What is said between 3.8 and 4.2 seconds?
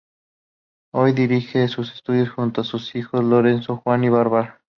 Juan y